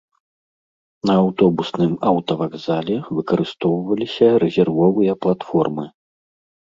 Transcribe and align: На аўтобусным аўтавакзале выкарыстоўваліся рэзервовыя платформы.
На 1.09 1.13
аўтобусным 1.23 1.93
аўтавакзале 2.11 2.95
выкарыстоўваліся 3.17 4.27
рэзервовыя 4.45 5.13
платформы. 5.27 5.85